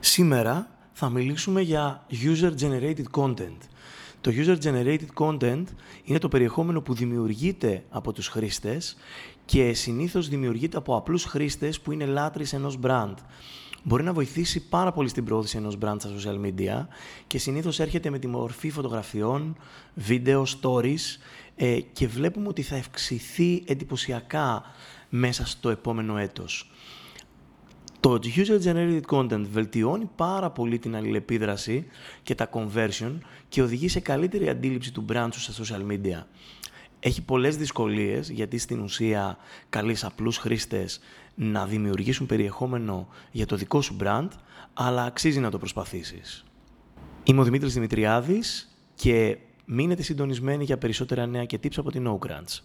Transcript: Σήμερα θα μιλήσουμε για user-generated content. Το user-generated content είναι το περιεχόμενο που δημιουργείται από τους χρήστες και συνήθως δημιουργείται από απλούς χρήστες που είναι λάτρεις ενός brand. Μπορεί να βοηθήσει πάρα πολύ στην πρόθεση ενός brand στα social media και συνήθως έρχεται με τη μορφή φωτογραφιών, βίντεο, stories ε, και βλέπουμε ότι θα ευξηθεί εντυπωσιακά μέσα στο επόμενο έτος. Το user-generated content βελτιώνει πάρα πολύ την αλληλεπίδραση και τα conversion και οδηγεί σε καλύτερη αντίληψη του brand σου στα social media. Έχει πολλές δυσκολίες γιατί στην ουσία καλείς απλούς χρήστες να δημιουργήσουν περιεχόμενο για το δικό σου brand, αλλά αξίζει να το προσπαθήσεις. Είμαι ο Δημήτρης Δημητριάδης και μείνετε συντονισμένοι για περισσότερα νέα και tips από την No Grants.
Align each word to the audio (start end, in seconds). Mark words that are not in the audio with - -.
Σήμερα 0.00 0.70
θα 0.92 1.08
μιλήσουμε 1.08 1.60
για 1.60 2.06
user-generated 2.10 3.04
content. 3.10 3.58
Το 4.20 4.30
user-generated 4.34 5.06
content 5.14 5.64
είναι 6.04 6.18
το 6.18 6.28
περιεχόμενο 6.28 6.80
που 6.80 6.94
δημιουργείται 6.94 7.84
από 7.90 8.12
τους 8.12 8.28
χρήστες 8.28 8.96
και 9.44 9.72
συνήθως 9.72 10.28
δημιουργείται 10.28 10.76
από 10.76 10.96
απλούς 10.96 11.24
χρήστες 11.24 11.80
που 11.80 11.92
είναι 11.92 12.04
λάτρεις 12.04 12.52
ενός 12.52 12.78
brand. 12.82 13.14
Μπορεί 13.82 14.02
να 14.02 14.12
βοηθήσει 14.12 14.68
πάρα 14.68 14.92
πολύ 14.92 15.08
στην 15.08 15.24
πρόθεση 15.24 15.56
ενός 15.56 15.78
brand 15.82 15.96
στα 15.98 16.10
social 16.16 16.46
media 16.46 16.86
και 17.26 17.38
συνήθως 17.38 17.80
έρχεται 17.80 18.10
με 18.10 18.18
τη 18.18 18.26
μορφή 18.26 18.70
φωτογραφιών, 18.70 19.56
βίντεο, 19.94 20.46
stories 20.62 21.18
ε, 21.56 21.80
και 21.80 22.06
βλέπουμε 22.06 22.48
ότι 22.48 22.62
θα 22.62 22.76
ευξηθεί 22.76 23.62
εντυπωσιακά 23.66 24.62
μέσα 25.08 25.46
στο 25.46 25.70
επόμενο 25.70 26.16
έτος. 26.16 26.70
Το 28.00 28.18
user-generated 28.22 29.00
content 29.06 29.46
βελτιώνει 29.50 30.10
πάρα 30.16 30.50
πολύ 30.50 30.78
την 30.78 30.96
αλληλεπίδραση 30.96 31.86
και 32.22 32.34
τα 32.34 32.48
conversion 32.52 33.12
και 33.48 33.62
οδηγεί 33.62 33.88
σε 33.88 34.00
καλύτερη 34.00 34.48
αντίληψη 34.48 34.92
του 34.92 35.04
brand 35.08 35.28
σου 35.32 35.40
στα 35.40 35.64
social 35.64 35.92
media. 35.92 36.22
Έχει 37.00 37.22
πολλές 37.22 37.56
δυσκολίες 37.56 38.30
γιατί 38.30 38.58
στην 38.58 38.80
ουσία 38.80 39.38
καλείς 39.68 40.04
απλούς 40.04 40.36
χρήστες 40.36 41.00
να 41.34 41.66
δημιουργήσουν 41.66 42.26
περιεχόμενο 42.26 43.08
για 43.30 43.46
το 43.46 43.56
δικό 43.56 43.80
σου 43.80 43.96
brand, 44.00 44.28
αλλά 44.74 45.04
αξίζει 45.04 45.40
να 45.40 45.50
το 45.50 45.58
προσπαθήσεις. 45.58 46.44
Είμαι 47.24 47.40
ο 47.40 47.44
Δημήτρης 47.44 47.74
Δημητριάδης 47.74 48.76
και 48.94 49.38
μείνετε 49.64 50.02
συντονισμένοι 50.02 50.64
για 50.64 50.78
περισσότερα 50.78 51.26
νέα 51.26 51.44
και 51.44 51.58
tips 51.62 51.76
από 51.76 51.90
την 51.90 52.08
No 52.08 52.26
Grants. 52.26 52.62